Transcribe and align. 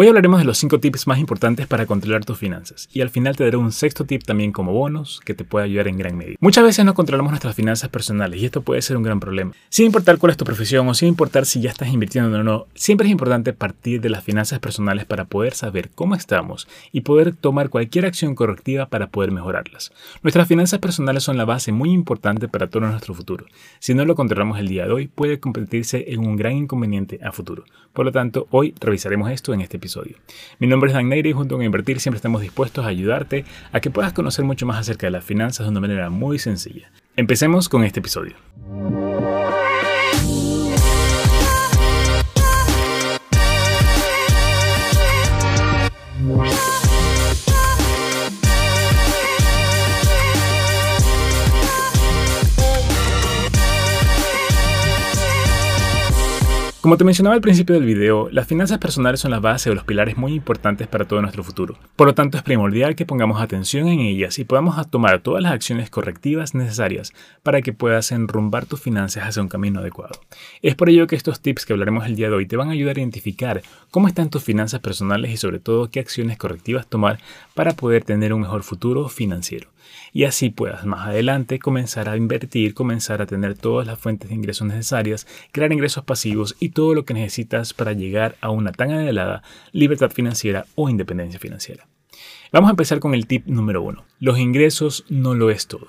Hoy 0.00 0.06
hablaremos 0.06 0.38
de 0.38 0.44
los 0.44 0.58
5 0.58 0.78
tips 0.78 1.08
más 1.08 1.18
importantes 1.18 1.66
para 1.66 1.84
controlar 1.84 2.24
tus 2.24 2.38
finanzas 2.38 2.88
y 2.92 3.00
al 3.00 3.10
final 3.10 3.34
te 3.34 3.42
daré 3.42 3.56
un 3.56 3.72
sexto 3.72 4.04
tip 4.04 4.22
también 4.22 4.52
como 4.52 4.72
bonus 4.72 5.20
que 5.24 5.34
te 5.34 5.42
puede 5.42 5.64
ayudar 5.64 5.88
en 5.88 5.98
gran 5.98 6.16
medida. 6.16 6.36
Muchas 6.38 6.62
veces 6.62 6.84
no 6.84 6.94
controlamos 6.94 7.32
nuestras 7.32 7.56
finanzas 7.56 7.90
personales 7.90 8.40
y 8.40 8.44
esto 8.44 8.62
puede 8.62 8.80
ser 8.80 8.96
un 8.96 9.02
gran 9.02 9.18
problema. 9.18 9.50
Sin 9.70 9.86
importar 9.86 10.18
cuál 10.18 10.30
es 10.30 10.36
tu 10.36 10.44
profesión 10.44 10.86
o 10.86 10.94
sin 10.94 11.08
importar 11.08 11.46
si 11.46 11.60
ya 11.60 11.70
estás 11.70 11.88
invirtiendo 11.88 12.38
o 12.38 12.44
no, 12.44 12.66
siempre 12.76 13.08
es 13.08 13.10
importante 13.10 13.52
partir 13.52 14.00
de 14.00 14.08
las 14.08 14.22
finanzas 14.22 14.60
personales 14.60 15.04
para 15.04 15.24
poder 15.24 15.54
saber 15.54 15.90
cómo 15.92 16.14
estamos 16.14 16.68
y 16.92 17.00
poder 17.00 17.34
tomar 17.34 17.68
cualquier 17.68 18.06
acción 18.06 18.36
correctiva 18.36 18.86
para 18.86 19.08
poder 19.08 19.32
mejorarlas. 19.32 19.90
Nuestras 20.22 20.46
finanzas 20.46 20.78
personales 20.78 21.24
son 21.24 21.36
la 21.36 21.44
base 21.44 21.72
muy 21.72 21.90
importante 21.90 22.46
para 22.46 22.68
todo 22.68 22.86
nuestro 22.86 23.14
futuro. 23.14 23.46
Si 23.80 23.94
no 23.94 24.04
lo 24.04 24.14
controlamos 24.14 24.60
el 24.60 24.68
día 24.68 24.86
de 24.86 24.92
hoy, 24.92 25.08
puede 25.08 25.40
convertirse 25.40 26.12
en 26.12 26.20
un 26.20 26.36
gran 26.36 26.52
inconveniente 26.52 27.18
a 27.20 27.32
futuro. 27.32 27.64
Por 27.92 28.04
lo 28.04 28.12
tanto, 28.12 28.46
hoy 28.52 28.76
revisaremos 28.78 29.32
esto 29.32 29.52
en 29.52 29.60
este 29.60 29.76
episodio. 29.76 29.87
Mi 30.58 30.66
nombre 30.66 30.90
es 30.90 30.94
Dan 30.94 31.12
y 31.12 31.32
junto 31.32 31.56
con 31.56 31.64
Invertir 31.64 32.00
siempre 32.00 32.16
estamos 32.16 32.42
dispuestos 32.42 32.84
a 32.84 32.88
ayudarte 32.88 33.44
a 33.72 33.80
que 33.80 33.90
puedas 33.90 34.12
conocer 34.12 34.44
mucho 34.44 34.66
más 34.66 34.78
acerca 34.78 35.06
de 35.06 35.12
las 35.12 35.24
finanzas 35.24 35.66
de 35.66 35.70
una 35.70 35.80
manera 35.80 36.10
muy 36.10 36.38
sencilla. 36.38 36.90
Empecemos 37.16 37.68
con 37.68 37.84
este 37.84 38.00
episodio. 38.00 38.34
Como 56.88 56.96
te 56.96 57.04
mencionaba 57.04 57.34
al 57.34 57.42
principio 57.42 57.74
del 57.74 57.84
video, 57.84 58.30
las 58.30 58.46
finanzas 58.46 58.78
personales 58.78 59.20
son 59.20 59.30
la 59.30 59.40
base 59.40 59.68
o 59.68 59.74
los 59.74 59.84
pilares 59.84 60.16
muy 60.16 60.32
importantes 60.32 60.86
para 60.86 61.04
todo 61.04 61.20
nuestro 61.20 61.44
futuro. 61.44 61.76
Por 61.96 62.06
lo 62.06 62.14
tanto, 62.14 62.38
es 62.38 62.42
primordial 62.42 62.96
que 62.96 63.04
pongamos 63.04 63.42
atención 63.42 63.88
en 63.88 64.00
ellas 64.00 64.38
y 64.38 64.44
podamos 64.44 64.90
tomar 64.90 65.20
todas 65.20 65.42
las 65.42 65.52
acciones 65.52 65.90
correctivas 65.90 66.54
necesarias 66.54 67.12
para 67.42 67.60
que 67.60 67.74
puedas 67.74 68.10
enrumbar 68.10 68.64
tus 68.64 68.80
finanzas 68.80 69.24
hacia 69.24 69.42
un 69.42 69.48
camino 69.50 69.80
adecuado. 69.80 70.18
Es 70.62 70.76
por 70.76 70.88
ello 70.88 71.06
que 71.06 71.16
estos 71.16 71.40
tips 71.40 71.66
que 71.66 71.74
hablaremos 71.74 72.06
el 72.06 72.16
día 72.16 72.30
de 72.30 72.36
hoy 72.36 72.46
te 72.46 72.56
van 72.56 72.68
a 72.68 72.72
ayudar 72.72 72.96
a 72.96 73.00
identificar 73.00 73.60
cómo 73.90 74.08
están 74.08 74.30
tus 74.30 74.42
finanzas 74.42 74.80
personales 74.80 75.30
y 75.30 75.36
sobre 75.36 75.58
todo 75.58 75.90
qué 75.90 76.00
acciones 76.00 76.38
correctivas 76.38 76.86
tomar 76.86 77.18
para 77.52 77.74
poder 77.74 78.02
tener 78.04 78.32
un 78.32 78.40
mejor 78.40 78.62
futuro 78.62 79.10
financiero 79.10 79.68
y 80.12 80.24
así 80.24 80.50
puedas 80.50 80.84
más 80.86 81.08
adelante 81.08 81.58
comenzar 81.58 82.08
a 82.08 82.16
invertir, 82.16 82.74
comenzar 82.74 83.22
a 83.22 83.26
tener 83.26 83.54
todas 83.56 83.86
las 83.86 83.98
fuentes 83.98 84.28
de 84.28 84.34
ingresos 84.34 84.66
necesarias, 84.66 85.26
crear 85.52 85.72
ingresos 85.72 86.04
pasivos 86.04 86.56
y 86.60 86.70
todo 86.78 86.94
lo 86.94 87.04
que 87.04 87.12
necesitas 87.12 87.74
para 87.74 87.92
llegar 87.92 88.36
a 88.40 88.50
una 88.50 88.70
tan 88.70 88.92
anhelada 88.92 89.42
libertad 89.72 90.12
financiera 90.12 90.64
o 90.76 90.88
independencia 90.88 91.40
financiera. 91.40 91.88
Vamos 92.52 92.68
a 92.68 92.70
empezar 92.70 93.00
con 93.00 93.14
el 93.14 93.26
tip 93.26 93.48
número 93.48 93.82
uno. 93.82 94.04
Los 94.20 94.38
ingresos 94.38 95.04
no 95.08 95.34
lo 95.34 95.50
es 95.50 95.66
todo. 95.66 95.88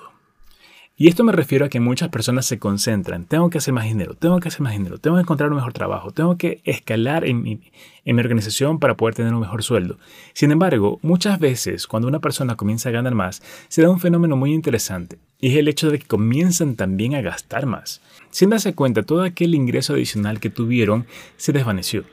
Y 1.00 1.08
esto 1.08 1.24
me 1.24 1.32
refiero 1.32 1.64
a 1.64 1.70
que 1.70 1.80
muchas 1.80 2.10
personas 2.10 2.44
se 2.44 2.58
concentran, 2.58 3.24
tengo 3.24 3.48
que 3.48 3.56
hacer 3.56 3.72
más 3.72 3.86
dinero, 3.86 4.12
tengo 4.12 4.38
que 4.38 4.48
hacer 4.48 4.60
más 4.60 4.74
dinero, 4.74 4.98
tengo 4.98 5.16
que 5.16 5.22
encontrar 5.22 5.48
un 5.48 5.56
mejor 5.56 5.72
trabajo, 5.72 6.10
tengo 6.10 6.36
que 6.36 6.60
escalar 6.64 7.24
en 7.24 7.42
mi, 7.42 7.58
en 8.04 8.16
mi 8.16 8.20
organización 8.20 8.78
para 8.78 8.98
poder 8.98 9.14
tener 9.14 9.32
un 9.32 9.40
mejor 9.40 9.62
sueldo. 9.62 9.96
Sin 10.34 10.52
embargo, 10.52 10.98
muchas 11.00 11.40
veces 11.40 11.86
cuando 11.86 12.06
una 12.06 12.18
persona 12.18 12.56
comienza 12.56 12.90
a 12.90 12.92
ganar 12.92 13.14
más, 13.14 13.42
se 13.68 13.80
da 13.80 13.88
un 13.88 13.98
fenómeno 13.98 14.36
muy 14.36 14.52
interesante, 14.52 15.16
y 15.38 15.52
es 15.52 15.56
el 15.56 15.68
hecho 15.68 15.90
de 15.90 16.00
que 16.00 16.06
comienzan 16.06 16.76
también 16.76 17.14
a 17.14 17.22
gastar 17.22 17.64
más. 17.64 18.02
Sin 18.28 18.50
darse 18.50 18.74
cuenta, 18.74 19.02
todo 19.02 19.22
aquel 19.22 19.54
ingreso 19.54 19.94
adicional 19.94 20.38
que 20.38 20.50
tuvieron 20.50 21.06
se 21.38 21.52
desvaneció. 21.52 22.04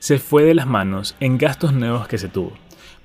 Se 0.00 0.18
fue 0.18 0.44
de 0.44 0.54
las 0.54 0.66
manos 0.66 1.14
en 1.20 1.36
gastos 1.36 1.74
nuevos 1.74 2.08
que 2.08 2.16
se 2.16 2.28
tuvo. 2.28 2.54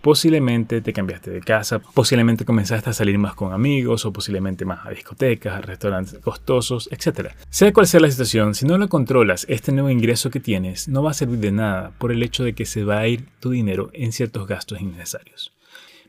Posiblemente 0.01 0.79
te 0.79 0.93
cambiaste 0.93 1.29
de 1.29 1.41
casa, 1.41 1.79
posiblemente 1.79 2.45
comenzaste 2.45 2.89
a 2.89 2.93
salir 2.93 3.17
más 3.17 3.35
con 3.35 3.51
amigos 3.51 4.05
o 4.05 4.13
posiblemente 4.13 4.63
más 4.63 4.85
a 4.85 4.91
discotecas, 4.91 5.55
a 5.55 5.61
restaurantes 5.61 6.19
costosos, 6.19 6.88
etc. 6.94 7.31
Sea 7.50 7.73
cual 7.73 7.85
sea 7.85 8.00
la 8.00 8.09
situación, 8.09 8.55
si 8.55 8.66
no 8.66 8.78
lo 8.78 8.88
controlas, 8.88 9.45
este 9.50 9.73
nuevo 9.73 9.89
ingreso 9.89 10.29
que 10.29 10.39
tienes 10.39 10.88
no 10.88 11.03
va 11.03 11.11
a 11.11 11.16
servir 11.16 11.39
de 11.39 11.51
nada 11.51 11.91
por 11.97 12.13
el 12.13 12.23
hecho 12.23 12.45
de 12.45 12.53
que 12.53 12.66
se 12.66 12.85
va 12.85 13.00
a 13.00 13.07
ir 13.07 13.28
tu 13.41 13.50
dinero 13.50 13.89
en 13.91 14.13
ciertos 14.13 14.47
gastos 14.47 14.79
innecesarios. 14.79 15.54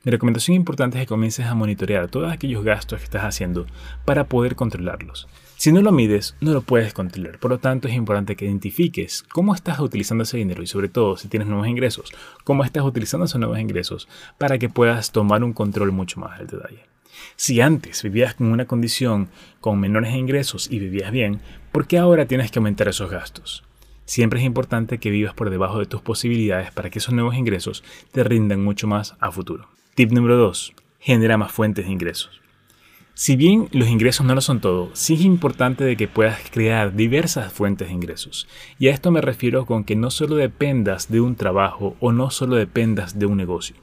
Mi 0.06 0.12
recomendación 0.12 0.54
importante 0.54 0.98
es 0.98 1.02
que 1.02 1.08
comiences 1.08 1.46
a 1.46 1.56
monitorear 1.56 2.06
todos 2.06 2.32
aquellos 2.32 2.62
gastos 2.62 3.00
que 3.00 3.06
estás 3.06 3.24
haciendo 3.24 3.66
para 4.04 4.28
poder 4.28 4.54
controlarlos. 4.54 5.26
Si 5.56 5.72
no 5.72 5.82
lo 5.82 5.90
mides, 5.90 6.36
no 6.40 6.52
lo 6.52 6.62
puedes 6.62 6.94
controlar. 6.94 7.40
Por 7.40 7.50
lo 7.50 7.58
tanto, 7.58 7.88
es 7.88 7.94
importante 7.94 8.36
que 8.36 8.44
identifiques 8.44 9.24
cómo 9.24 9.52
estás 9.52 9.80
utilizando 9.80 10.22
ese 10.22 10.36
dinero 10.36 10.62
y 10.62 10.68
sobre 10.68 10.86
todo 10.88 11.16
si 11.16 11.26
tienes 11.26 11.48
nuevos 11.48 11.66
ingresos, 11.66 12.12
cómo 12.44 12.62
estás 12.62 12.84
utilizando 12.84 13.26
esos 13.26 13.40
nuevos 13.40 13.58
ingresos 13.58 14.06
para 14.38 14.58
que 14.58 14.68
puedas 14.68 15.10
tomar 15.10 15.42
un 15.42 15.52
control 15.52 15.90
mucho 15.90 16.20
más 16.20 16.38
del 16.38 16.46
detalle. 16.46 16.84
Si 17.34 17.60
antes 17.60 18.04
vivías 18.04 18.34
con 18.34 18.46
una 18.46 18.66
condición 18.66 19.28
con 19.60 19.80
menores 19.80 20.14
ingresos 20.14 20.70
y 20.70 20.78
vivías 20.78 21.10
bien, 21.10 21.40
¿por 21.72 21.88
qué 21.88 21.98
ahora 21.98 22.26
tienes 22.26 22.52
que 22.52 22.60
aumentar 22.60 22.86
esos 22.86 23.10
gastos? 23.10 23.64
Siempre 24.04 24.38
es 24.38 24.46
importante 24.46 24.98
que 24.98 25.10
vivas 25.10 25.34
por 25.34 25.50
debajo 25.50 25.80
de 25.80 25.86
tus 25.86 26.00
posibilidades 26.00 26.70
para 26.70 26.90
que 26.90 27.00
esos 27.00 27.12
nuevos 27.12 27.34
ingresos 27.34 27.82
te 28.12 28.22
rindan 28.22 28.62
mucho 28.62 28.86
más 28.86 29.16
a 29.18 29.32
futuro. 29.32 29.68
Tip 29.96 30.12
número 30.12 30.36
2. 30.36 30.74
Genera 31.00 31.38
más 31.38 31.52
fuentes 31.52 31.86
de 31.86 31.90
ingresos. 31.90 32.42
Si 33.14 33.34
bien 33.34 33.70
los 33.72 33.88
ingresos 33.88 34.26
no 34.26 34.34
lo 34.34 34.42
son 34.42 34.60
todo, 34.60 34.90
sí 34.92 35.14
es 35.14 35.22
importante 35.22 35.84
de 35.84 35.96
que 35.96 36.06
puedas 36.06 36.38
crear 36.50 36.94
diversas 36.94 37.50
fuentes 37.50 37.88
de 37.88 37.94
ingresos. 37.94 38.46
Y 38.78 38.88
a 38.88 38.90
esto 38.92 39.10
me 39.10 39.22
refiero 39.22 39.64
con 39.64 39.84
que 39.84 39.96
no 39.96 40.10
solo 40.10 40.36
dependas 40.36 41.10
de 41.10 41.22
un 41.22 41.34
trabajo 41.34 41.96
o 41.98 42.12
no 42.12 42.28
solo 42.28 42.56
dependas 42.56 43.18
de 43.18 43.24
un 43.24 43.38
negocio. 43.38 43.74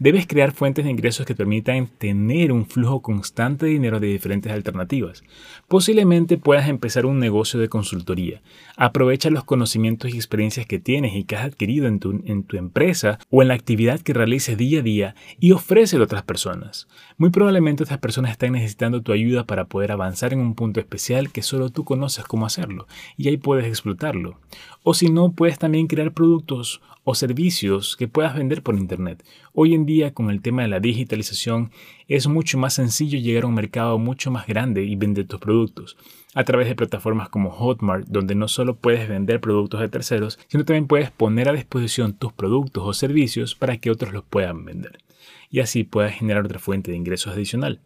Debes 0.00 0.28
crear 0.28 0.52
fuentes 0.52 0.84
de 0.84 0.92
ingresos 0.92 1.26
que 1.26 1.34
permitan 1.34 1.88
tener 1.88 2.52
un 2.52 2.66
flujo 2.66 3.02
constante 3.02 3.66
de 3.66 3.72
dinero 3.72 3.98
de 3.98 4.06
diferentes 4.06 4.52
alternativas. 4.52 5.24
Posiblemente 5.66 6.38
puedas 6.38 6.68
empezar 6.68 7.04
un 7.04 7.18
negocio 7.18 7.58
de 7.58 7.68
consultoría. 7.68 8.40
Aprovecha 8.76 9.28
los 9.28 9.42
conocimientos 9.42 10.14
y 10.14 10.16
experiencias 10.16 10.66
que 10.66 10.78
tienes 10.78 11.16
y 11.16 11.24
que 11.24 11.34
has 11.34 11.46
adquirido 11.46 11.88
en 11.88 11.98
tu, 11.98 12.22
en 12.26 12.44
tu 12.44 12.56
empresa 12.56 13.18
o 13.28 13.42
en 13.42 13.48
la 13.48 13.54
actividad 13.54 13.98
que 13.98 14.14
realices 14.14 14.56
día 14.56 14.78
a 14.78 14.82
día 14.82 15.14
y 15.40 15.50
ofrécelo 15.50 16.04
a 16.04 16.06
otras 16.06 16.22
personas. 16.22 16.86
Muy 17.16 17.30
probablemente 17.30 17.82
estas 17.82 17.98
personas 17.98 18.30
están 18.30 18.52
necesitando 18.52 19.02
tu 19.02 19.10
ayuda 19.10 19.46
para 19.46 19.64
poder 19.64 19.90
avanzar 19.90 20.32
en 20.32 20.38
un 20.38 20.54
punto 20.54 20.78
especial 20.78 21.32
que 21.32 21.42
solo 21.42 21.70
tú 21.70 21.82
conoces 21.82 22.24
cómo 22.24 22.46
hacerlo 22.46 22.86
y 23.16 23.26
ahí 23.26 23.36
puedes 23.36 23.66
explotarlo. 23.66 24.38
O 24.84 24.94
si 24.94 25.10
no, 25.10 25.32
puedes 25.32 25.58
también 25.58 25.88
crear 25.88 26.12
productos 26.12 26.80
o 27.10 27.14
servicios 27.14 27.96
que 27.96 28.06
puedas 28.06 28.36
vender 28.36 28.62
por 28.62 28.74
Internet. 28.74 29.24
Hoy 29.54 29.74
en 29.74 29.86
con 30.12 30.30
el 30.30 30.42
tema 30.42 30.62
de 30.62 30.68
la 30.68 30.80
digitalización, 30.80 31.70
es 32.08 32.26
mucho 32.26 32.58
más 32.58 32.74
sencillo 32.74 33.18
llegar 33.18 33.44
a 33.44 33.46
un 33.46 33.54
mercado 33.54 33.98
mucho 33.98 34.30
más 34.30 34.46
grande 34.46 34.84
y 34.84 34.96
vender 34.96 35.26
tus 35.26 35.40
productos 35.40 35.96
a 36.34 36.44
través 36.44 36.68
de 36.68 36.74
plataformas 36.74 37.30
como 37.30 37.50
Hotmart, 37.50 38.06
donde 38.06 38.34
no 38.34 38.48
solo 38.48 38.76
puedes 38.76 39.08
vender 39.08 39.40
productos 39.40 39.80
de 39.80 39.88
terceros, 39.88 40.38
sino 40.48 40.66
también 40.66 40.86
puedes 40.86 41.10
poner 41.10 41.48
a 41.48 41.54
disposición 41.54 42.12
tus 42.12 42.34
productos 42.34 42.84
o 42.86 42.92
servicios 42.92 43.54
para 43.54 43.78
que 43.78 43.90
otros 43.90 44.12
los 44.12 44.24
puedan 44.24 44.66
vender. 44.66 44.98
Y 45.50 45.60
así 45.60 45.84
puedas 45.84 46.12
generar 46.12 46.44
otra 46.44 46.58
fuente 46.58 46.90
de 46.90 46.98
ingresos 46.98 47.32
adicional. 47.32 47.80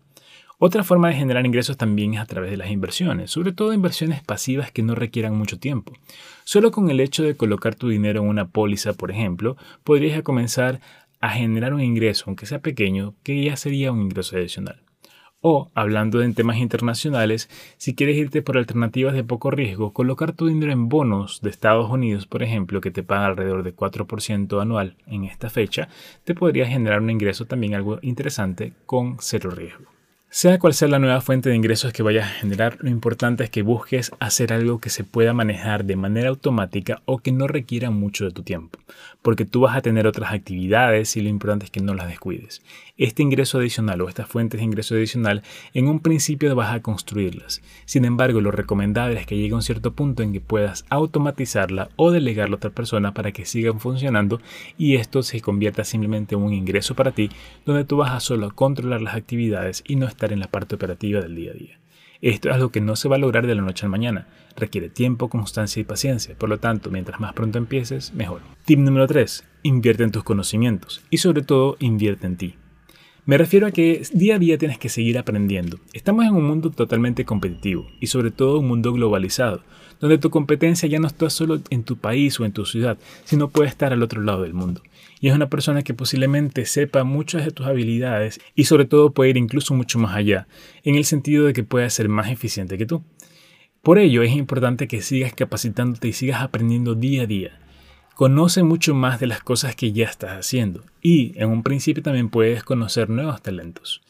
Otra 0.58 0.82
forma 0.84 1.08
de 1.08 1.14
generar 1.14 1.46
ingresos 1.46 1.76
también 1.76 2.14
es 2.14 2.20
a 2.20 2.26
través 2.26 2.50
de 2.50 2.56
las 2.56 2.70
inversiones, 2.70 3.30
sobre 3.30 3.52
todo 3.52 3.72
inversiones 3.72 4.22
pasivas 4.22 4.72
que 4.72 4.82
no 4.82 4.96
requieran 4.96 5.36
mucho 5.36 5.58
tiempo. 5.58 5.92
Solo 6.44 6.72
con 6.72 6.90
el 6.90 7.00
hecho 7.00 7.22
de 7.22 7.36
colocar 7.36 7.74
tu 7.74 7.88
dinero 7.88 8.22
en 8.22 8.28
una 8.28 8.48
póliza, 8.48 8.92
por 8.92 9.10
ejemplo, 9.10 9.56
podrías 9.84 10.22
comenzar 10.22 10.80
a 11.22 11.30
generar 11.30 11.72
un 11.72 11.80
ingreso, 11.80 12.24
aunque 12.26 12.46
sea 12.46 12.58
pequeño, 12.58 13.14
que 13.22 13.42
ya 13.42 13.56
sería 13.56 13.92
un 13.92 14.02
ingreso 14.02 14.36
adicional. 14.36 14.82
O, 15.40 15.70
hablando 15.74 16.18
de 16.18 16.32
temas 16.32 16.58
internacionales, 16.58 17.48
si 17.76 17.94
quieres 17.94 18.16
irte 18.16 18.42
por 18.42 18.58
alternativas 18.58 19.14
de 19.14 19.24
poco 19.24 19.50
riesgo, 19.50 19.92
colocar 19.92 20.32
tu 20.32 20.46
dinero 20.46 20.72
en 20.72 20.88
bonos 20.88 21.40
de 21.40 21.50
Estados 21.50 21.90
Unidos, 21.90 22.26
por 22.26 22.42
ejemplo, 22.42 22.80
que 22.80 22.90
te 22.90 23.04
paga 23.04 23.26
alrededor 23.26 23.62
de 23.62 23.74
4% 23.74 24.60
anual 24.60 24.96
en 25.06 25.24
esta 25.24 25.48
fecha, 25.48 25.88
te 26.24 26.34
podría 26.34 26.66
generar 26.66 27.00
un 27.00 27.10
ingreso 27.10 27.44
también 27.44 27.74
algo 27.74 27.98
interesante 28.02 28.72
con 28.84 29.16
cero 29.20 29.50
riesgo. 29.50 30.01
Sea 30.34 30.58
cual 30.58 30.72
sea 30.72 30.88
la 30.88 30.98
nueva 30.98 31.20
fuente 31.20 31.50
de 31.50 31.56
ingresos 31.56 31.92
que 31.92 32.02
vayas 32.02 32.24
a 32.24 32.30
generar, 32.40 32.78
lo 32.80 32.88
importante 32.88 33.44
es 33.44 33.50
que 33.50 33.60
busques 33.60 34.12
hacer 34.18 34.54
algo 34.54 34.80
que 34.80 34.88
se 34.88 35.04
pueda 35.04 35.34
manejar 35.34 35.84
de 35.84 35.94
manera 35.94 36.30
automática 36.30 37.02
o 37.04 37.18
que 37.18 37.32
no 37.32 37.48
requiera 37.48 37.90
mucho 37.90 38.24
de 38.24 38.30
tu 38.30 38.42
tiempo, 38.42 38.78
porque 39.20 39.44
tú 39.44 39.60
vas 39.60 39.76
a 39.76 39.82
tener 39.82 40.06
otras 40.06 40.32
actividades 40.32 41.18
y 41.18 41.20
lo 41.20 41.28
importante 41.28 41.66
es 41.66 41.70
que 41.70 41.82
no 41.82 41.92
las 41.92 42.08
descuides. 42.08 42.62
Este 42.96 43.22
ingreso 43.22 43.58
adicional 43.58 44.00
o 44.00 44.08
estas 44.08 44.26
fuentes 44.26 44.58
de 44.58 44.64
ingreso 44.64 44.94
adicional 44.94 45.42
en 45.74 45.86
un 45.86 46.00
principio 46.00 46.54
vas 46.54 46.74
a 46.74 46.80
construirlas. 46.80 47.60
Sin 47.84 48.06
embargo, 48.06 48.40
lo 48.40 48.52
recomendable 48.52 49.20
es 49.20 49.26
que 49.26 49.36
llegue 49.36 49.54
un 49.54 49.62
cierto 49.62 49.92
punto 49.92 50.22
en 50.22 50.32
que 50.32 50.40
puedas 50.40 50.86
automatizarla 50.88 51.90
o 51.96 52.10
delegarla 52.10 52.54
a 52.54 52.56
otra 52.56 52.70
persona 52.70 53.12
para 53.12 53.32
que 53.32 53.44
sigan 53.44 53.80
funcionando 53.80 54.40
y 54.78 54.96
esto 54.96 55.22
se 55.22 55.42
convierta 55.42 55.84
simplemente 55.84 56.36
en 56.36 56.42
un 56.42 56.54
ingreso 56.54 56.94
para 56.94 57.12
ti 57.12 57.28
donde 57.66 57.84
tú 57.84 57.98
vas 57.98 58.12
a 58.12 58.20
solo 58.20 58.54
controlar 58.54 59.02
las 59.02 59.14
actividades 59.14 59.84
y 59.86 59.96
no 59.96 60.06
en 60.30 60.40
la 60.40 60.48
parte 60.48 60.74
operativa 60.74 61.22
del 61.22 61.34
día 61.34 61.52
a 61.52 61.54
día. 61.54 61.78
Esto 62.20 62.50
es 62.50 62.54
algo 62.54 62.70
que 62.70 62.80
no 62.80 62.94
se 62.94 63.08
va 63.08 63.16
a 63.16 63.18
lograr 63.18 63.48
de 63.48 63.54
la 63.56 63.62
noche 63.62 63.84
a 63.84 63.88
la 63.88 63.92
mañana. 63.92 64.28
Requiere 64.54 64.88
tiempo, 64.88 65.28
constancia 65.28 65.80
y 65.80 65.84
paciencia. 65.84 66.36
Por 66.38 66.50
lo 66.50 66.60
tanto, 66.60 66.90
mientras 66.90 67.18
más 67.18 67.32
pronto 67.32 67.58
empieces, 67.58 68.14
mejor. 68.14 68.42
Tip 68.64 68.78
número 68.78 69.08
3. 69.08 69.44
Invierte 69.64 70.04
en 70.04 70.12
tus 70.12 70.22
conocimientos 70.22 71.02
y 71.10 71.16
sobre 71.16 71.42
todo 71.42 71.76
invierte 71.80 72.28
en 72.28 72.36
ti. 72.36 72.54
Me 73.24 73.38
refiero 73.38 73.68
a 73.68 73.70
que 73.70 74.02
día 74.12 74.34
a 74.34 74.38
día 74.40 74.58
tienes 74.58 74.78
que 74.78 74.88
seguir 74.88 75.16
aprendiendo. 75.16 75.78
Estamos 75.92 76.24
en 76.24 76.34
un 76.34 76.44
mundo 76.44 76.72
totalmente 76.72 77.24
competitivo 77.24 77.86
y 78.00 78.08
sobre 78.08 78.32
todo 78.32 78.58
un 78.58 78.66
mundo 78.66 78.92
globalizado, 78.92 79.62
donde 80.00 80.18
tu 80.18 80.28
competencia 80.28 80.88
ya 80.88 80.98
no 80.98 81.06
está 81.06 81.30
solo 81.30 81.60
en 81.70 81.84
tu 81.84 81.96
país 81.96 82.40
o 82.40 82.44
en 82.44 82.50
tu 82.50 82.66
ciudad, 82.66 82.98
sino 83.22 83.48
puede 83.48 83.68
estar 83.68 83.92
al 83.92 84.02
otro 84.02 84.20
lado 84.22 84.42
del 84.42 84.54
mundo. 84.54 84.82
Y 85.20 85.28
es 85.28 85.36
una 85.36 85.48
persona 85.48 85.84
que 85.84 85.94
posiblemente 85.94 86.66
sepa 86.66 87.04
muchas 87.04 87.44
de 87.44 87.52
tus 87.52 87.64
habilidades 87.64 88.40
y 88.56 88.64
sobre 88.64 88.86
todo 88.86 89.12
puede 89.12 89.30
ir 89.30 89.36
incluso 89.36 89.72
mucho 89.72 90.00
más 90.00 90.16
allá, 90.16 90.48
en 90.82 90.96
el 90.96 91.04
sentido 91.04 91.46
de 91.46 91.52
que 91.52 91.62
pueda 91.62 91.88
ser 91.90 92.08
más 92.08 92.28
eficiente 92.28 92.76
que 92.76 92.86
tú. 92.86 93.04
Por 93.82 94.00
ello 94.00 94.24
es 94.24 94.32
importante 94.32 94.88
que 94.88 95.00
sigas 95.00 95.32
capacitándote 95.32 96.08
y 96.08 96.12
sigas 96.12 96.42
aprendiendo 96.42 96.96
día 96.96 97.22
a 97.22 97.26
día. 97.26 97.60
Conoce 98.14 98.62
mucho 98.62 98.94
más 98.94 99.20
de 99.20 99.26
las 99.26 99.42
cosas 99.42 99.74
que 99.74 99.92
ya 99.92 100.04
estás 100.04 100.32
haciendo 100.32 100.84
y 101.00 101.32
en 101.40 101.48
un 101.48 101.62
principio 101.62 102.02
también 102.02 102.28
puedes 102.28 102.62
conocer 102.62 103.08
nuevos 103.08 103.40
talentos. 103.40 104.02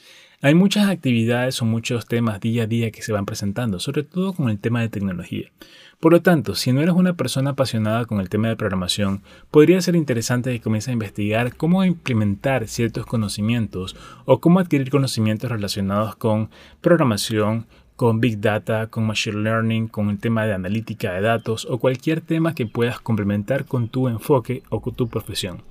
Hay 0.44 0.56
muchas 0.56 0.88
actividades 0.88 1.62
o 1.62 1.64
muchos 1.64 2.06
temas 2.06 2.40
día 2.40 2.64
a 2.64 2.66
día 2.66 2.90
que 2.90 3.00
se 3.00 3.12
van 3.12 3.26
presentando, 3.26 3.78
sobre 3.78 4.02
todo 4.02 4.32
con 4.32 4.50
el 4.50 4.58
tema 4.58 4.80
de 4.80 4.88
tecnología. 4.88 5.52
Por 6.00 6.10
lo 6.10 6.20
tanto, 6.20 6.56
si 6.56 6.72
no 6.72 6.82
eres 6.82 6.96
una 6.96 7.14
persona 7.14 7.50
apasionada 7.50 8.06
con 8.06 8.20
el 8.20 8.28
tema 8.28 8.48
de 8.48 8.56
programación, 8.56 9.22
podría 9.52 9.80
ser 9.80 9.94
interesante 9.94 10.50
que 10.50 10.60
comiences 10.60 10.88
a 10.88 10.94
investigar 10.94 11.54
cómo 11.54 11.84
implementar 11.84 12.66
ciertos 12.66 13.06
conocimientos 13.06 13.94
o 14.24 14.40
cómo 14.40 14.58
adquirir 14.58 14.90
conocimientos 14.90 15.48
relacionados 15.48 16.16
con 16.16 16.50
programación, 16.80 17.66
con 17.96 18.20
Big 18.20 18.40
Data, 18.40 18.88
con 18.88 19.06
Machine 19.06 19.42
Learning, 19.42 19.88
con 19.88 20.10
el 20.10 20.18
tema 20.18 20.46
de 20.46 20.54
analítica 20.54 21.12
de 21.12 21.20
datos 21.20 21.66
o 21.70 21.78
cualquier 21.78 22.20
tema 22.20 22.54
que 22.54 22.66
puedas 22.66 23.00
complementar 23.00 23.64
con 23.64 23.88
tu 23.88 24.08
enfoque 24.08 24.62
o 24.70 24.80
con 24.80 24.94
tu 24.94 25.08
profesión. 25.08 25.62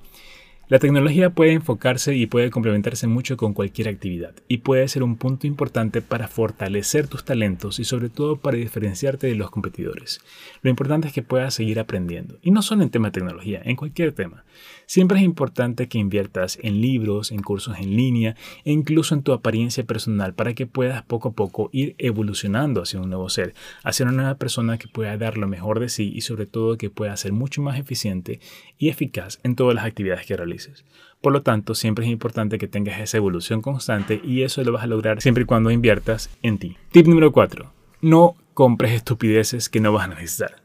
La 0.72 0.78
tecnología 0.78 1.28
puede 1.28 1.52
enfocarse 1.52 2.16
y 2.16 2.24
puede 2.24 2.48
complementarse 2.48 3.06
mucho 3.06 3.36
con 3.36 3.52
cualquier 3.52 3.88
actividad 3.88 4.32
y 4.48 4.58
puede 4.58 4.88
ser 4.88 5.02
un 5.02 5.16
punto 5.16 5.46
importante 5.46 6.00
para 6.00 6.28
fortalecer 6.28 7.08
tus 7.08 7.26
talentos 7.26 7.78
y 7.78 7.84
sobre 7.84 8.08
todo 8.08 8.36
para 8.36 8.56
diferenciarte 8.56 9.26
de 9.26 9.34
los 9.34 9.50
competidores. 9.50 10.20
Lo 10.62 10.70
importante 10.70 11.08
es 11.08 11.12
que 11.12 11.22
puedas 11.22 11.52
seguir 11.52 11.78
aprendiendo 11.78 12.38
y 12.40 12.52
no 12.52 12.62
solo 12.62 12.82
en 12.84 12.88
tema 12.88 13.08
de 13.08 13.12
tecnología, 13.12 13.60
en 13.62 13.76
cualquier 13.76 14.12
tema. 14.12 14.44
Siempre 14.92 15.16
es 15.16 15.24
importante 15.24 15.88
que 15.88 15.96
inviertas 15.96 16.58
en 16.60 16.82
libros, 16.82 17.32
en 17.32 17.40
cursos 17.40 17.78
en 17.78 17.96
línea 17.96 18.36
e 18.66 18.72
incluso 18.72 19.14
en 19.14 19.22
tu 19.22 19.32
apariencia 19.32 19.84
personal 19.84 20.34
para 20.34 20.52
que 20.52 20.66
puedas 20.66 21.02
poco 21.02 21.30
a 21.30 21.32
poco 21.32 21.70
ir 21.72 21.94
evolucionando 21.96 22.82
hacia 22.82 23.00
un 23.00 23.08
nuevo 23.08 23.30
ser, 23.30 23.54
hacia 23.84 24.04
una 24.04 24.12
nueva 24.12 24.34
persona 24.34 24.76
que 24.76 24.88
pueda 24.88 25.16
dar 25.16 25.38
lo 25.38 25.48
mejor 25.48 25.80
de 25.80 25.88
sí 25.88 26.12
y 26.14 26.20
sobre 26.20 26.44
todo 26.44 26.76
que 26.76 26.90
pueda 26.90 27.16
ser 27.16 27.32
mucho 27.32 27.62
más 27.62 27.78
eficiente 27.78 28.38
y 28.76 28.90
eficaz 28.90 29.40
en 29.44 29.56
todas 29.56 29.74
las 29.74 29.86
actividades 29.86 30.26
que 30.26 30.36
realices. 30.36 30.84
Por 31.22 31.32
lo 31.32 31.40
tanto, 31.40 31.74
siempre 31.74 32.04
es 32.04 32.10
importante 32.10 32.58
que 32.58 32.68
tengas 32.68 33.00
esa 33.00 33.16
evolución 33.16 33.62
constante 33.62 34.20
y 34.22 34.42
eso 34.42 34.62
lo 34.62 34.72
vas 34.72 34.84
a 34.84 34.88
lograr 34.88 35.22
siempre 35.22 35.44
y 35.44 35.46
cuando 35.46 35.70
inviertas 35.70 36.28
en 36.42 36.58
ti. 36.58 36.76
Tip 36.90 37.06
número 37.06 37.32
4. 37.32 37.72
No 38.02 38.36
compres 38.52 38.92
estupideces 38.92 39.70
que 39.70 39.80
no 39.80 39.90
vas 39.94 40.04
a 40.04 40.08
necesitar. 40.08 40.62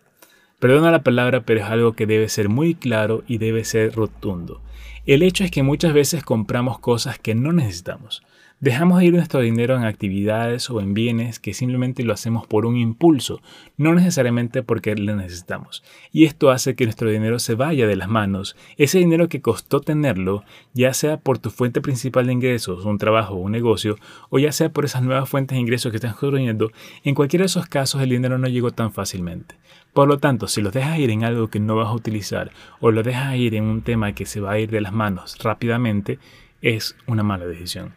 Perdona 0.60 0.90
la 0.90 1.04
palabra, 1.04 1.42
pero 1.42 1.60
es 1.60 1.68
algo 1.68 1.94
que 1.94 2.08
debe 2.08 2.30
ser 2.30 2.50
muy 2.50 2.74
claro 2.74 3.24
y 3.28 3.38
debe 3.38 3.64
ser 3.64 3.94
rotundo. 3.94 4.62
El 5.06 5.22
hecho 5.22 5.44
es 5.44 5.52
que 5.52 5.62
muchas 5.62 5.94
veces 5.94 6.24
compramos 6.24 6.80
cosas 6.80 7.20
que 7.20 7.36
no 7.36 7.54
necesitamos. 7.54 8.24
Dejamos 8.60 8.98
de 8.98 9.06
ir 9.06 9.14
nuestro 9.14 9.42
dinero 9.42 9.76
en 9.76 9.84
actividades 9.84 10.72
o 10.72 10.82
en 10.82 10.96
bienes 10.96 11.40
que 11.40 11.54
simplemente 11.54 12.02
lo 12.02 12.12
hacemos 12.12 12.48
por 12.48 12.66
un 12.66 12.76
impulso, 12.76 13.40
no 13.78 13.94
necesariamente 13.94 14.64
porque 14.64 14.96
lo 14.96 15.16
necesitamos. 15.16 15.84
Y 16.12 16.26
esto 16.26 16.50
hace 16.50 16.76
que 16.76 16.86
nuestro 16.86 17.12
dinero 17.12 17.38
se 17.38 17.54
vaya 17.54 17.86
de 17.86 17.96
las 17.96 18.10
manos. 18.10 18.56
Ese 18.78 18.98
dinero 18.98 19.30
que 19.30 19.42
costó 19.42 19.80
tenerlo, 19.80 20.44
ya 20.74 20.96
sea 20.96 21.18
por 21.18 21.38
tu 21.38 21.52
fuente 21.52 21.82
principal 21.82 22.26
de 22.26 22.34
ingresos, 22.34 22.84
un 22.84 22.98
trabajo 22.98 23.36
o 23.36 23.42
un 23.42 23.52
negocio, 23.52 23.98
o 24.32 24.40
ya 24.40 24.52
sea 24.52 24.70
por 24.70 24.86
esas 24.86 25.04
nuevas 25.04 25.30
fuentes 25.30 25.56
de 25.56 25.62
ingresos 25.62 25.92
que 25.92 25.98
estás 25.98 26.16
construyendo, 26.16 26.72
en 27.04 27.14
cualquiera 27.14 27.44
de 27.44 27.48
esos 27.48 27.68
casos 27.68 28.02
el 28.02 28.10
dinero 28.10 28.40
no 28.40 28.48
llegó 28.48 28.72
tan 28.72 28.92
fácilmente. 28.92 29.54
Por 29.94 30.08
lo 30.08 30.18
tanto, 30.18 30.48
si 30.48 30.64
los 30.64 30.74
dejas 30.74 30.98
ir 30.98 31.12
en 31.12 31.24
algo 31.24 31.50
que 31.50 31.60
no 31.60 31.76
vas 31.76 31.90
a 31.90 31.94
utilizar 31.94 32.50
o 32.80 32.90
lo 32.90 33.04
dejas 33.04 33.36
ir 33.36 33.54
en 33.54 33.66
un 33.66 33.84
tema 33.84 34.14
que 34.14 34.26
se 34.26 34.42
va 34.42 34.54
a 34.54 34.60
ir 34.60 34.72
de 34.72 34.82
las 34.82 34.94
manos 34.94 35.38
rápidamente, 35.44 36.18
es 36.64 36.96
una 37.06 37.22
mala 37.22 37.46
decisión. 37.46 37.94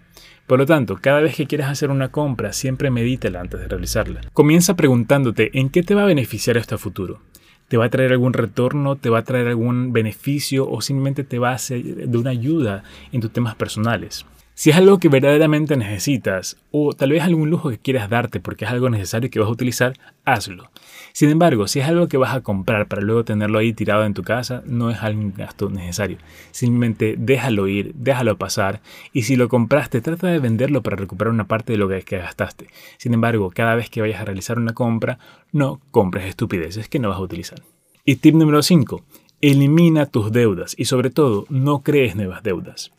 Por 0.51 0.59
lo 0.59 0.67
tanto, 0.67 0.99
cada 1.01 1.21
vez 1.21 1.37
que 1.37 1.47
quieras 1.47 1.71
hacer 1.71 1.91
una 1.91 2.11
compra, 2.11 2.53
siempre 2.53 2.91
medítela 2.91 3.41
antes 3.41 3.61
de 3.61 3.69
realizarla. 3.69 4.21
Comienza 4.33 4.75
preguntándote 4.75 5.57
en 5.57 5.69
qué 5.71 5.85
te 5.85 5.95
va 5.95 6.03
a 6.03 6.07
beneficiar 6.07 6.57
esto 6.57 6.75
a 6.75 6.79
futuro. 6.79 7.21
¿Te 7.69 7.77
va 7.77 7.85
a 7.85 7.89
traer 7.89 8.11
algún 8.11 8.33
retorno? 8.33 8.97
¿Te 8.97 9.11
va 9.11 9.21
a 9.21 9.23
traer 9.23 9.47
algún 9.47 9.93
beneficio? 9.93 10.69
¿O 10.69 10.81
simplemente 10.81 11.23
te 11.23 11.39
va 11.39 11.53
a 11.53 11.59
ser 11.59 11.85
de 11.85 12.19
una 12.19 12.31
ayuda 12.31 12.83
en 13.13 13.21
tus 13.21 13.33
temas 13.33 13.55
personales? 13.55 14.27
Si 14.61 14.69
es 14.69 14.77
algo 14.77 14.99
que 14.99 15.09
verdaderamente 15.09 15.75
necesitas 15.75 16.59
o 16.71 16.93
tal 16.93 17.13
vez 17.13 17.23
algún 17.23 17.49
lujo 17.49 17.71
que 17.71 17.79
quieras 17.79 18.11
darte 18.11 18.41
porque 18.41 18.67
es 18.67 18.71
algo 18.71 18.91
necesario 18.91 19.31
que 19.31 19.41
vas 19.41 19.49
a 19.49 19.53
utilizar, 19.53 19.95
hazlo. 20.27 20.71
Sin 21.15 21.31
embargo, 21.31 21.67
si 21.67 21.81
es 21.81 21.89
algo 21.89 22.09
que 22.09 22.19
vas 22.19 22.35
a 22.35 22.43
comprar 22.43 22.87
para 22.87 23.01
luego 23.01 23.25
tenerlo 23.25 23.59
ahí 23.59 23.73
tirado 23.73 24.05
en 24.05 24.13
tu 24.13 24.23
casa, 24.23 24.63
no 24.67 24.91
es 24.91 24.99
algún 24.99 25.33
gasto 25.33 25.71
necesario. 25.71 26.19
Simplemente 26.51 27.15
déjalo 27.17 27.69
ir, 27.69 27.95
déjalo 27.95 28.37
pasar 28.37 28.83
y 29.15 29.23
si 29.23 29.35
lo 29.35 29.49
compraste, 29.49 30.03
trata 30.03 30.27
de 30.27 30.41
venderlo 30.41 30.83
para 30.83 30.97
recuperar 30.97 31.33
una 31.33 31.49
parte 31.49 31.73
de 31.73 31.79
lo 31.79 31.89
que 31.89 32.19
gastaste. 32.19 32.67
Sin 32.99 33.15
embargo, 33.15 33.51
cada 33.55 33.75
vez 33.77 33.89
que 33.89 34.03
vayas 34.03 34.21
a 34.21 34.27
realizar 34.27 34.59
una 34.59 34.75
compra, 34.75 35.19
no 35.53 35.81
compres 35.91 36.27
estupideces 36.27 36.87
que 36.87 36.99
no 36.99 37.09
vas 37.09 37.17
a 37.17 37.23
utilizar. 37.23 37.63
Y 38.05 38.17
tip 38.17 38.35
número 38.35 38.63
5. 38.63 39.03
Elimina 39.41 40.05
tus 40.05 40.31
deudas 40.31 40.75
y 40.77 40.85
sobre 40.85 41.09
todo 41.09 41.47
no 41.49 41.83
crees 41.83 42.15
nuevas 42.15 42.43
deudas. 42.43 42.93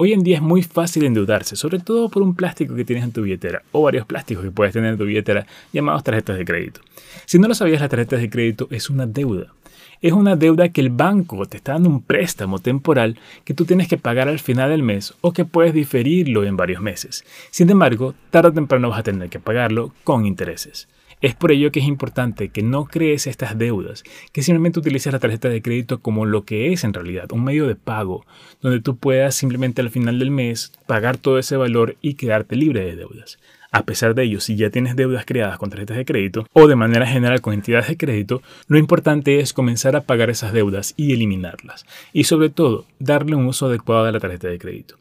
Hoy 0.00 0.12
en 0.12 0.22
día 0.22 0.36
es 0.36 0.42
muy 0.42 0.62
fácil 0.62 1.04
endeudarse, 1.06 1.56
sobre 1.56 1.80
todo 1.80 2.08
por 2.08 2.22
un 2.22 2.36
plástico 2.36 2.76
que 2.76 2.84
tienes 2.84 3.04
en 3.04 3.10
tu 3.10 3.22
billetera 3.22 3.62
o 3.72 3.82
varios 3.82 4.06
plásticos 4.06 4.44
que 4.44 4.52
puedes 4.52 4.72
tener 4.72 4.92
en 4.92 4.96
tu 4.96 5.04
billetera 5.04 5.44
llamados 5.72 6.04
tarjetas 6.04 6.38
de 6.38 6.44
crédito. 6.44 6.82
Si 7.26 7.40
no 7.40 7.48
lo 7.48 7.54
sabías, 7.56 7.80
las 7.80 7.90
tarjetas 7.90 8.20
de 8.20 8.30
crédito 8.30 8.68
es 8.70 8.90
una 8.90 9.06
deuda. 9.06 9.52
Es 10.00 10.12
una 10.12 10.36
deuda 10.36 10.68
que 10.68 10.82
el 10.82 10.90
banco 10.90 11.44
te 11.46 11.56
está 11.56 11.72
dando 11.72 11.88
un 11.88 12.00
préstamo 12.00 12.60
temporal 12.60 13.18
que 13.44 13.54
tú 13.54 13.64
tienes 13.64 13.88
que 13.88 13.98
pagar 13.98 14.28
al 14.28 14.38
final 14.38 14.70
del 14.70 14.84
mes 14.84 15.14
o 15.20 15.32
que 15.32 15.44
puedes 15.44 15.74
diferirlo 15.74 16.44
en 16.44 16.56
varios 16.56 16.80
meses. 16.80 17.24
Sin 17.50 17.68
embargo, 17.68 18.14
tarde 18.30 18.50
o 18.50 18.52
temprano 18.52 18.90
vas 18.90 19.00
a 19.00 19.02
tener 19.02 19.28
que 19.28 19.40
pagarlo 19.40 19.92
con 20.04 20.26
intereses. 20.26 20.86
Es 21.20 21.34
por 21.34 21.50
ello 21.50 21.72
que 21.72 21.80
es 21.80 21.86
importante 21.86 22.50
que 22.50 22.62
no 22.62 22.84
crees 22.84 23.26
estas 23.26 23.58
deudas, 23.58 24.04
que 24.32 24.42
simplemente 24.42 24.78
utilices 24.78 25.12
la 25.12 25.18
tarjeta 25.18 25.48
de 25.48 25.62
crédito 25.62 26.00
como 26.00 26.26
lo 26.26 26.44
que 26.44 26.72
es 26.72 26.84
en 26.84 26.94
realidad, 26.94 27.32
un 27.32 27.42
medio 27.42 27.66
de 27.66 27.74
pago, 27.74 28.24
donde 28.60 28.80
tú 28.80 28.96
puedas 28.96 29.34
simplemente 29.34 29.80
al 29.80 29.90
final 29.90 30.18
del 30.20 30.30
mes 30.30 30.72
pagar 30.86 31.16
todo 31.16 31.38
ese 31.38 31.56
valor 31.56 31.96
y 32.00 32.14
quedarte 32.14 32.54
libre 32.54 32.84
de 32.84 32.94
deudas. 32.94 33.38
A 33.70 33.84
pesar 33.84 34.14
de 34.14 34.22
ello, 34.22 34.40
si 34.40 34.56
ya 34.56 34.70
tienes 34.70 34.96
deudas 34.96 35.26
creadas 35.26 35.58
con 35.58 35.70
tarjetas 35.70 35.96
de 35.96 36.04
crédito 36.06 36.46
o 36.52 36.68
de 36.68 36.76
manera 36.76 37.06
general 37.06 37.40
con 37.40 37.52
entidades 37.52 37.88
de 37.88 37.98
crédito, 37.98 38.40
lo 38.66 38.78
importante 38.78 39.40
es 39.40 39.52
comenzar 39.52 39.94
a 39.94 40.02
pagar 40.02 40.30
esas 40.30 40.52
deudas 40.52 40.94
y 40.96 41.12
eliminarlas. 41.12 41.84
Y 42.12 42.24
sobre 42.24 42.48
todo, 42.48 42.86
darle 42.98 43.34
un 43.34 43.46
uso 43.46 43.66
adecuado 43.66 44.06
a 44.06 44.12
la 44.12 44.20
tarjeta 44.20 44.48
de 44.48 44.58
crédito. 44.58 44.96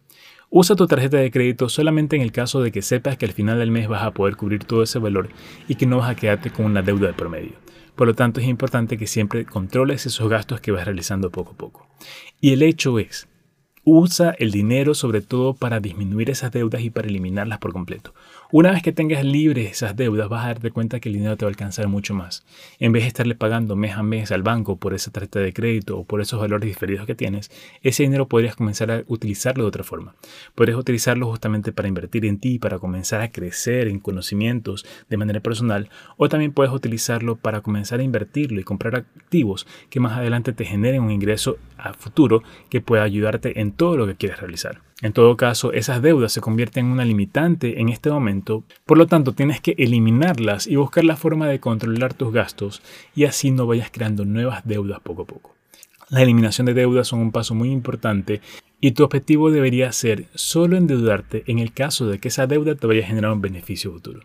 Usa 0.49 0.77
tu 0.77 0.87
tarjeta 0.87 1.17
de 1.17 1.29
crédito 1.29 1.67
solamente 1.67 2.15
en 2.15 2.21
el 2.21 2.31
caso 2.31 2.61
de 2.61 2.71
que 2.71 2.81
sepas 2.81 3.17
que 3.17 3.25
al 3.25 3.33
final 3.33 3.59
del 3.59 3.69
mes 3.69 3.89
vas 3.89 4.03
a 4.03 4.11
poder 4.11 4.37
cubrir 4.37 4.63
todo 4.63 4.81
ese 4.81 4.97
valor 4.97 5.29
y 5.67 5.75
que 5.75 5.85
no 5.85 5.97
vas 5.97 6.09
a 6.09 6.15
quedarte 6.15 6.51
con 6.51 6.65
una 6.65 6.81
deuda 6.81 7.07
de 7.07 7.13
promedio. 7.13 7.53
Por 7.95 8.07
lo 8.07 8.13
tanto, 8.13 8.39
es 8.39 8.47
importante 8.47 8.97
que 8.97 9.07
siempre 9.07 9.45
controles 9.45 10.05
esos 10.05 10.29
gastos 10.29 10.61
que 10.61 10.71
vas 10.71 10.85
realizando 10.85 11.31
poco 11.31 11.51
a 11.51 11.57
poco. 11.57 11.87
Y 12.39 12.53
el 12.53 12.61
hecho 12.61 12.97
es, 12.97 13.27
usa 13.89 14.35
el 14.37 14.51
dinero 14.51 14.93
sobre 14.93 15.21
todo 15.21 15.53
para 15.53 15.79
disminuir 15.79 16.29
esas 16.29 16.51
deudas 16.51 16.81
y 16.81 16.89
para 16.89 17.07
eliminarlas 17.07 17.59
por 17.59 17.71
completo. 17.71 18.13
Una 18.51 18.71
vez 18.71 18.83
que 18.83 18.91
tengas 18.91 19.23
libres 19.23 19.71
esas 19.71 19.95
deudas, 19.95 20.27
vas 20.27 20.43
a 20.43 20.47
darte 20.49 20.71
cuenta 20.71 20.99
que 20.99 21.07
el 21.07 21.15
dinero 21.15 21.37
te 21.37 21.45
va 21.45 21.49
a 21.49 21.51
alcanzar 21.51 21.87
mucho 21.87 22.13
más. 22.13 22.45
En 22.79 22.91
vez 22.91 23.03
de 23.03 23.07
estarle 23.07 23.33
pagando 23.33 23.77
mes 23.77 23.95
a 23.95 24.03
mes 24.03 24.33
al 24.33 24.43
banco 24.43 24.75
por 24.75 24.93
esa 24.93 25.09
tarjeta 25.11 25.39
de 25.39 25.53
crédito 25.53 25.97
o 25.97 26.03
por 26.03 26.19
esos 26.19 26.37
valores 26.37 26.67
diferidos 26.67 27.05
que 27.05 27.15
tienes, 27.15 27.49
ese 27.81 28.03
dinero 28.03 28.27
podrías 28.27 28.57
comenzar 28.57 28.91
a 28.91 29.03
utilizarlo 29.07 29.63
de 29.63 29.69
otra 29.69 29.85
forma. 29.85 30.15
Podrías 30.53 30.77
utilizarlo 30.77 31.27
justamente 31.27 31.71
para 31.71 31.87
invertir 31.87 32.25
en 32.25 32.39
ti, 32.39 32.59
para 32.59 32.79
comenzar 32.79 33.21
a 33.21 33.31
crecer 33.31 33.87
en 33.87 33.99
conocimientos 33.99 34.85
de 35.09 35.15
manera 35.15 35.39
personal, 35.39 35.89
o 36.17 36.27
también 36.27 36.51
puedes 36.51 36.73
utilizarlo 36.73 37.37
para 37.37 37.61
comenzar 37.61 38.01
a 38.01 38.03
invertirlo 38.03 38.59
y 38.59 38.65
comprar 38.65 38.97
activos 38.97 39.65
que 39.89 40.01
más 40.01 40.17
adelante 40.17 40.51
te 40.51 40.65
generen 40.65 41.03
un 41.03 41.11
ingreso 41.11 41.57
a 41.77 41.93
futuro 41.93 42.43
que 42.69 42.81
pueda 42.81 43.03
ayudarte 43.03 43.59
en 43.59 43.71
todo 43.71 43.97
lo 43.97 44.07
que 44.07 44.15
quieres 44.15 44.39
realizar. 44.39 44.81
En 45.01 45.13
todo 45.13 45.37
caso, 45.37 45.73
esas 45.73 46.01
deudas 46.01 46.31
se 46.31 46.41
convierten 46.41 46.87
en 46.87 46.91
una 46.91 47.05
limitante 47.05 47.79
en 47.79 47.89
este 47.89 48.09
momento, 48.09 48.63
por 48.85 48.97
lo 48.97 49.05
tanto 49.05 49.33
tienes 49.33 49.61
que 49.61 49.75
eliminarlas 49.77 50.65
y 50.65 50.75
buscar 50.75 51.03
la 51.03 51.17
forma 51.17 51.47
de 51.47 51.59
controlar 51.59 52.15
tus 52.15 52.33
gastos 52.33 52.81
y 53.15 53.25
así 53.25 53.51
no 53.51 53.67
vayas 53.67 53.91
creando 53.91 54.25
nuevas 54.25 54.65
deudas 54.65 54.99
poco 55.01 55.21
a 55.21 55.25
poco. 55.25 55.55
La 56.09 56.21
eliminación 56.23 56.65
de 56.65 56.73
deudas 56.73 57.07
son 57.07 57.19
un 57.19 57.31
paso 57.31 57.53
muy 57.53 57.69
importante 57.69 58.41
y 58.79 58.91
tu 58.91 59.03
objetivo 59.03 59.51
debería 59.51 59.91
ser 59.91 60.25
solo 60.33 60.77
endeudarte 60.77 61.43
en 61.47 61.59
el 61.59 61.73
caso 61.73 62.07
de 62.07 62.19
que 62.19 62.29
esa 62.29 62.47
deuda 62.47 62.75
te 62.75 62.87
vaya 62.87 63.03
a 63.03 63.07
generar 63.07 63.31
un 63.31 63.41
beneficio 63.41 63.91
futuro. 63.91 64.21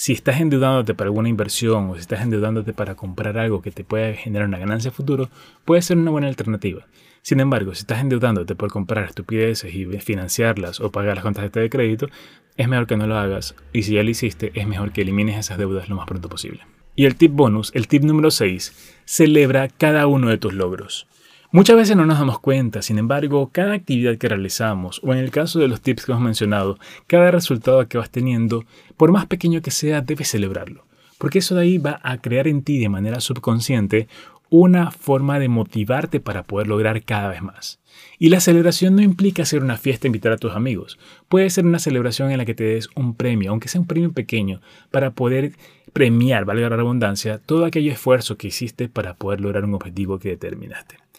Si 0.00 0.14
estás 0.14 0.40
endeudándote 0.40 0.94
para 0.94 1.08
alguna 1.08 1.28
inversión 1.28 1.90
o 1.90 1.94
si 1.94 2.00
estás 2.00 2.22
endeudándote 2.22 2.72
para 2.72 2.94
comprar 2.94 3.36
algo 3.36 3.60
que 3.60 3.70
te 3.70 3.84
pueda 3.84 4.14
generar 4.14 4.48
una 4.48 4.56
ganancia 4.56 4.90
futuro, 4.90 5.28
puede 5.66 5.82
ser 5.82 5.98
una 5.98 6.10
buena 6.10 6.26
alternativa. 6.26 6.86
Sin 7.20 7.38
embargo, 7.38 7.74
si 7.74 7.80
estás 7.80 8.00
endeudándote 8.00 8.54
por 8.54 8.70
comprar 8.70 9.04
estupideces 9.04 9.74
y 9.74 9.84
financiarlas 9.98 10.80
o 10.80 10.90
pagar 10.90 11.16
las 11.16 11.22
cuentas 11.22 11.52
de 11.52 11.68
crédito, 11.68 12.08
es 12.56 12.66
mejor 12.66 12.86
que 12.86 12.96
no 12.96 13.06
lo 13.06 13.18
hagas 13.18 13.54
y 13.74 13.82
si 13.82 13.92
ya 13.92 14.02
lo 14.02 14.08
hiciste, 14.08 14.52
es 14.54 14.66
mejor 14.66 14.92
que 14.92 15.02
elimines 15.02 15.36
esas 15.36 15.58
deudas 15.58 15.90
lo 15.90 15.96
más 15.96 16.06
pronto 16.06 16.30
posible. 16.30 16.62
Y 16.96 17.04
el 17.04 17.16
tip 17.16 17.32
bonus, 17.32 17.70
el 17.74 17.86
tip 17.86 18.02
número 18.02 18.30
6, 18.30 19.02
celebra 19.04 19.68
cada 19.68 20.06
uno 20.06 20.30
de 20.30 20.38
tus 20.38 20.54
logros. 20.54 21.08
Muchas 21.52 21.74
veces 21.74 21.96
no 21.96 22.06
nos 22.06 22.20
damos 22.20 22.38
cuenta, 22.38 22.80
sin 22.80 22.96
embargo, 22.96 23.50
cada 23.52 23.74
actividad 23.74 24.16
que 24.18 24.28
realizamos, 24.28 25.00
o 25.02 25.12
en 25.12 25.18
el 25.18 25.32
caso 25.32 25.58
de 25.58 25.66
los 25.66 25.80
tips 25.80 26.04
que 26.04 26.12
hemos 26.12 26.22
mencionado, 26.22 26.78
cada 27.08 27.32
resultado 27.32 27.88
que 27.88 27.98
vas 27.98 28.08
teniendo, 28.08 28.64
por 28.96 29.10
más 29.10 29.26
pequeño 29.26 29.60
que 29.60 29.72
sea, 29.72 30.00
debes 30.00 30.28
celebrarlo, 30.28 30.86
porque 31.18 31.40
eso 31.40 31.56
de 31.56 31.62
ahí 31.62 31.78
va 31.78 31.98
a 32.04 32.18
crear 32.18 32.46
en 32.46 32.62
ti 32.62 32.78
de 32.78 32.88
manera 32.88 33.18
subconsciente 33.18 34.06
una 34.48 34.92
forma 34.92 35.40
de 35.40 35.48
motivarte 35.48 36.20
para 36.20 36.44
poder 36.44 36.68
lograr 36.68 37.02
cada 37.02 37.30
vez 37.30 37.42
más. 37.42 37.80
Y 38.20 38.28
la 38.28 38.38
celebración 38.38 38.94
no 38.94 39.02
implica 39.02 39.42
hacer 39.42 39.64
una 39.64 39.76
fiesta 39.76 40.06
e 40.06 40.10
invitar 40.10 40.30
a 40.30 40.38
tus 40.38 40.52
amigos. 40.52 41.00
Puede 41.28 41.50
ser 41.50 41.66
una 41.66 41.80
celebración 41.80 42.30
en 42.30 42.38
la 42.38 42.44
que 42.44 42.54
te 42.54 42.62
des 42.62 42.88
un 42.94 43.16
premio, 43.16 43.50
aunque 43.50 43.66
sea 43.66 43.80
un 43.80 43.88
premio 43.88 44.12
pequeño, 44.12 44.60
para 44.92 45.10
poder 45.10 45.54
premiar, 45.92 46.44
valga 46.44 46.70
la 46.70 46.76
redundancia, 46.76 47.38
todo 47.38 47.64
aquel 47.64 47.88
esfuerzo 47.88 48.36
que 48.36 48.46
hiciste 48.46 48.88
para 48.88 49.14
poder 49.14 49.40
lograr 49.40 49.64
un 49.64 49.74
objetivo 49.74 50.20
que 50.20 50.28
determinaste 50.28 51.09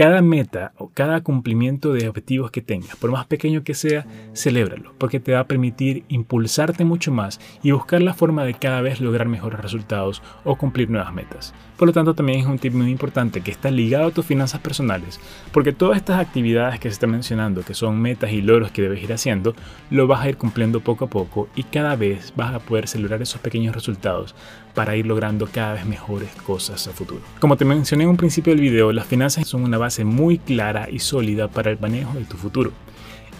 cada 0.00 0.22
meta 0.22 0.72
o 0.78 0.88
cada 0.88 1.20
cumplimiento 1.20 1.92
de 1.92 2.08
objetivos 2.08 2.50
que 2.50 2.62
tengas, 2.62 2.96
por 2.96 3.10
más 3.10 3.26
pequeño 3.26 3.64
que 3.64 3.74
sea, 3.74 4.06
celébralo, 4.32 4.94
porque 4.96 5.20
te 5.20 5.34
va 5.34 5.40
a 5.40 5.46
permitir 5.46 6.04
impulsarte 6.08 6.86
mucho 6.86 7.12
más 7.12 7.38
y 7.62 7.72
buscar 7.72 8.00
la 8.00 8.14
forma 8.14 8.44
de 8.44 8.54
cada 8.54 8.80
vez 8.80 9.02
lograr 9.02 9.28
mejores 9.28 9.60
resultados 9.60 10.22
o 10.42 10.56
cumplir 10.56 10.88
nuevas 10.88 11.12
metas. 11.12 11.52
Por 11.76 11.86
lo 11.86 11.92
tanto, 11.92 12.14
también 12.14 12.40
es 12.40 12.46
un 12.46 12.58
tip 12.58 12.72
muy 12.72 12.90
importante 12.90 13.42
que 13.42 13.50
está 13.50 13.70
ligado 13.70 14.06
a 14.06 14.10
tus 14.10 14.24
finanzas 14.24 14.60
personales, 14.60 15.20
porque 15.52 15.74
todas 15.74 15.98
estas 15.98 16.18
actividades 16.18 16.80
que 16.80 16.88
se 16.88 16.94
están 16.94 17.10
mencionando, 17.10 17.62
que 17.62 17.74
son 17.74 18.00
metas 18.00 18.32
y 18.32 18.40
logros 18.40 18.70
que 18.70 18.80
debes 18.80 19.02
ir 19.02 19.12
haciendo, 19.12 19.54
lo 19.90 20.06
vas 20.06 20.22
a 20.22 20.30
ir 20.30 20.38
cumpliendo 20.38 20.80
poco 20.80 21.04
a 21.04 21.10
poco 21.10 21.50
y 21.54 21.64
cada 21.64 21.94
vez 21.96 22.32
vas 22.36 22.54
a 22.54 22.60
poder 22.60 22.88
celebrar 22.88 23.20
esos 23.20 23.42
pequeños 23.42 23.74
resultados 23.74 24.34
para 24.74 24.96
ir 24.96 25.06
logrando 25.06 25.48
cada 25.52 25.74
vez 25.74 25.84
mejores 25.84 26.30
cosas 26.46 26.86
a 26.86 26.92
futuro. 26.92 27.20
Como 27.38 27.56
te 27.56 27.64
mencioné 27.64 28.04
en 28.04 28.10
un 28.10 28.16
principio 28.16 28.52
del 28.54 28.60
video, 28.60 28.92
las 28.92 29.06
finanzas 29.06 29.46
son 29.46 29.64
una 29.64 29.78
muy 30.04 30.38
clara 30.38 30.88
y 30.90 31.00
sólida 31.00 31.48
para 31.48 31.70
el 31.70 31.80
manejo 31.80 32.14
de 32.14 32.24
tu 32.24 32.36
futuro. 32.36 32.72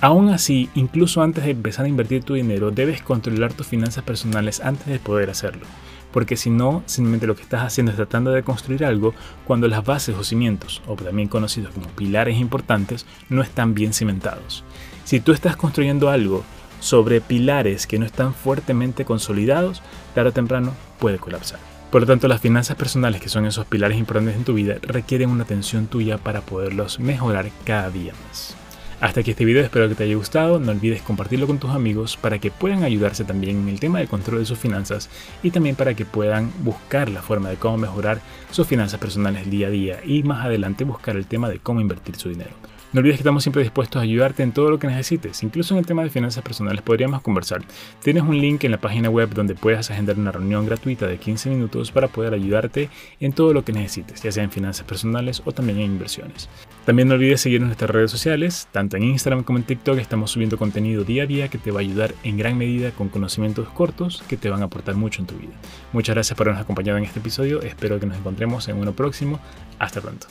Aún 0.03 0.31
así, 0.31 0.71
incluso 0.75 1.23
antes 1.23 1.45
de 1.45 1.51
empezar 1.51 1.85
a 1.85 1.89
invertir 1.89 2.25
tu 2.25 2.35
dinero, 2.35 2.71
debes 2.71 3.03
controlar 3.03 3.53
tus 3.53 3.67
finanzas 3.67 4.03
personales 4.03 4.61
antes 4.61 4.87
de 4.87 4.99
poder 4.99 5.29
hacerlo. 5.29 5.67
Porque 6.11 6.37
si 6.37 6.51
no, 6.51 6.83
simplemente 6.87 7.27
lo 7.27 7.37
que 7.37 7.43
estás 7.43 7.63
haciendo 7.63 7.93
es 7.93 7.97
tratando 7.97 8.33
de 8.33 8.43
construir 8.43 8.85
algo 8.85 9.15
cuando 9.47 9.69
las 9.69 9.85
bases 9.85 10.17
o 10.17 10.25
cimientos, 10.25 10.83
o 10.87 10.97
también 10.97 11.29
conocidos 11.29 11.73
como 11.75 11.87
pilares 11.89 12.39
importantes, 12.39 13.05
no 13.29 13.43
están 13.43 13.75
bien 13.75 13.93
cimentados. 13.93 14.65
Si 15.05 15.21
tú 15.21 15.33
estás 15.33 15.57
construyendo 15.57 16.09
algo 16.09 16.45
sobre 16.81 17.21
pilares 17.21 17.87
que 17.87 17.99
no 17.99 18.07
están 18.07 18.33
fuertemente 18.33 19.05
consolidados, 19.05 19.83
tarde 20.15 20.31
o 20.31 20.33
temprano 20.33 20.73
puede 20.99 21.19
colapsar. 21.19 21.61
Por 21.91 22.03
lo 22.03 22.07
tanto, 22.07 22.29
las 22.29 22.41
finanzas 22.41 22.77
personales, 22.77 23.21
que 23.21 23.29
son 23.29 23.47
esos 23.47 23.67
pilares 23.67 23.99
importantes 23.99 24.37
en 24.37 24.45
tu 24.45 24.55
vida, 24.55 24.77
requieren 24.81 25.29
una 25.29 25.43
atención 25.43 25.89
tuya 25.89 26.19
para 26.19 26.41
poderlos 26.41 27.01
mejorar 27.01 27.51
cada 27.65 27.91
día 27.91 28.13
más. 28.29 28.55
Hasta 29.01 29.21
aquí 29.21 29.33
este 29.33 29.45
video, 29.45 29.65
espero 29.65 29.89
que 29.89 29.97
te 29.97 30.05
haya 30.05 30.15
gustado, 30.15 30.61
no 30.61 30.71
olvides 30.71 31.03
compartirlo 31.03 31.49
con 31.49 31.59
tus 31.59 31.71
amigos 31.71 32.17
para 32.17 32.39
que 32.39 32.53
puedan 32.53 32.85
ayudarse 32.85 33.25
también 33.25 33.63
en 33.63 33.69
el 33.69 33.81
tema 33.81 33.99
del 33.99 34.09
control 34.09 34.39
de 34.41 34.47
sus 34.47 34.59
finanzas 34.59 35.11
y 35.43 35.51
también 35.51 35.75
para 35.75 35.95
que 35.95 36.05
puedan 36.05 36.53
buscar 36.63 37.09
la 37.09 37.23
forma 37.23 37.49
de 37.49 37.57
cómo 37.57 37.79
mejorar 37.79 38.21
sus 38.53 38.69
finanzas 38.69 39.01
personales 39.01 39.51
día 39.51 39.67
a 39.67 39.71
día 39.71 40.01
y 40.05 40.23
más 40.23 40.45
adelante 40.45 40.85
buscar 40.85 41.17
el 41.17 41.27
tema 41.27 41.49
de 41.49 41.59
cómo 41.59 41.81
invertir 41.81 42.15
su 42.15 42.29
dinero. 42.29 42.51
No 42.93 42.99
olvides 42.99 43.19
que 43.19 43.21
estamos 43.21 43.45
siempre 43.45 43.63
dispuestos 43.63 44.01
a 44.01 44.03
ayudarte 44.03 44.43
en 44.43 44.51
todo 44.51 44.69
lo 44.69 44.81
que 44.81 44.89
necesites, 44.89 45.45
incluso 45.45 45.75
en 45.75 45.79
el 45.79 45.87
tema 45.87 46.03
de 46.03 46.11
finanzas 46.11 46.43
personales 46.43 46.83
podríamos 46.83 47.23
conversar. 47.23 47.63
Tienes 48.03 48.25
un 48.25 48.37
link 48.37 48.65
en 48.65 48.73
la 48.73 48.81
página 48.81 49.09
web 49.09 49.31
donde 49.33 49.55
puedes 49.55 49.89
agendar 49.93 50.19
una 50.19 50.33
reunión 50.33 50.67
gratuita 50.67 51.07
de 51.07 51.17
15 51.17 51.51
minutos 51.51 51.93
para 51.93 52.09
poder 52.09 52.35
ayudarte 52.35 52.91
en 53.21 53.33
todo 53.33 53.53
lo 53.53 53.65
que 53.65 53.73
necesites, 53.73 54.21
ya 54.25 54.33
sea 54.33 54.43
en 54.43 54.51
finanzas 54.51 54.85
personales 54.87 55.41
o 55.45 55.53
también 55.53 55.79
en 55.79 55.85
inversiones. 55.85 56.49
También 56.85 57.07
no 57.07 57.15
olvides 57.15 57.41
seguirnos 57.41 57.67
en 57.67 57.69
nuestras 57.69 57.91
redes 57.91 58.11
sociales, 58.11 58.67
tanto 58.73 58.97
en 58.97 59.05
Instagram 59.05 59.45
como 59.45 59.61
en 59.61 59.65
TikTok 59.67 59.99
estamos 59.99 60.33
subiendo 60.33 60.59
contenido 60.59 61.05
día 61.05 61.23
a 61.23 61.27
día 61.27 61.47
que 61.47 61.59
te 61.59 61.71
va 61.71 61.79
a 61.79 61.83
ayudar 61.83 62.13
en 62.25 62.39
gran 62.39 62.59
medida 62.59 62.91
con 62.91 63.09
conocimientos 63.09 63.69
cortos 63.69 64.25
que 64.29 64.37
te 64.37 64.51
van 64.51 64.63
a 64.63 64.65
aportar 64.65 64.97
mucho 64.97 65.21
en 65.21 65.29
tu 65.29 65.37
vida. 65.37 65.53
Muchas 65.93 66.17
gracias 66.17 66.37
por 66.37 66.49
habernos 66.49 66.65
acompañado 66.65 66.99
en 66.99 67.05
este 67.05 67.21
episodio, 67.21 67.63
espero 67.63 68.01
que 68.01 68.07
nos 68.07 68.19
encontremos 68.19 68.67
en 68.67 68.79
uno 68.79 68.95
próximo. 68.95 69.39
Hasta 69.79 70.01
pronto. 70.01 70.27